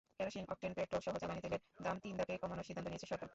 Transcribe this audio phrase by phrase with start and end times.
[0.17, 3.27] Kerosene, octane, পেট্রলসহ জ্বালানি তেলের দাম তিন ধাপে কমানোর সিদ্ধান্ত নিয়েছে সরকার।